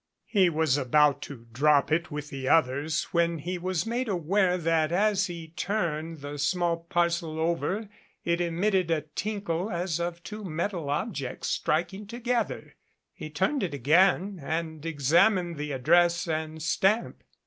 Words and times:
He 0.25 0.49
was 0.49 0.79
about 0.79 1.21
to 1.21 1.45
drop 1.51 1.91
it 1.91 2.09
with 2.09 2.29
the 2.31 2.49
others 2.49 3.03
when 3.11 3.37
he 3.37 3.59
was 3.59 3.85
made 3.85 4.07
aware 4.09 4.57
that 4.57 4.91
as 4.91 5.27
he 5.27 5.49
turned 5.49 6.21
the 6.21 6.39
small 6.39 6.77
parcel 6.89 7.39
over 7.39 7.87
it 8.25 8.41
emitted 8.41 8.89
a 8.89 9.01
tinkle 9.13 9.69
as 9.69 9.99
of 9.99 10.23
two 10.23 10.43
metal 10.43 10.85
883 10.85 10.89
MADCAP 10.95 11.07
objects 11.37 11.49
striking 11.49 12.07
together. 12.07 12.75
He 13.13 13.29
turned 13.29 13.61
it 13.61 13.75
again 13.75 14.39
and 14.43 14.83
ex 14.87 15.03
amined 15.13 15.57
the 15.57 15.71
address 15.71 16.27
and 16.27 16.63
stamp. 16.63 17.23